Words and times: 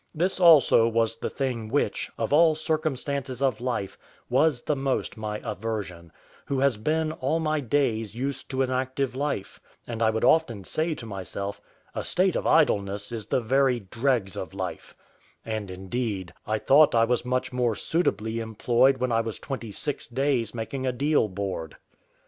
This 0.15 0.39
also 0.39 0.87
was 0.87 1.17
the 1.17 1.29
thing 1.29 1.67
which, 1.69 2.09
of 2.17 2.33
all 2.33 2.55
circumstances 2.55 3.39
of 3.39 3.61
life, 3.61 3.99
was 4.31 4.63
the 4.63 4.75
most 4.75 5.15
my 5.15 5.39
aversion, 5.43 6.11
who 6.47 6.59
had 6.59 6.83
been 6.83 7.11
all 7.11 7.39
my 7.39 7.59
days 7.59 8.15
used 8.15 8.49
to 8.49 8.63
an 8.63 8.71
active 8.71 9.13
life; 9.15 9.59
and 9.85 10.01
I 10.01 10.09
would 10.09 10.23
often 10.23 10.63
say 10.63 10.95
to 10.95 11.05
myself, 11.05 11.61
"A 11.93 12.03
state 12.03 12.35
of 12.35 12.47
idleness 12.47 13.11
is 13.11 13.27
the 13.27 13.41
very 13.41 13.79
dregs 13.79 14.35
of 14.35 14.55
life;" 14.55 14.95
and, 15.45 15.69
indeed, 15.69 16.33
I 16.47 16.57
thought 16.57 16.95
I 16.95 17.05
was 17.05 17.23
much 17.23 17.53
more 17.53 17.75
suitably 17.75 18.39
employed 18.39 18.97
when 18.97 19.11
I 19.11 19.21
was 19.21 19.37
twenty 19.37 19.71
six 19.71 20.07
days 20.07 20.55
making 20.55 20.87
a 20.87 20.91
deal 20.91 21.27
board. 21.27 21.77